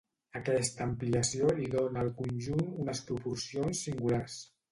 Aquesta 0.37 0.83
ampliació 0.91 1.51
li 1.59 1.67
dóna 1.75 2.01
al 2.05 2.09
conjunt 2.21 2.65
unes 2.85 3.05
proporcions 3.11 3.85
singulars. 3.89 4.39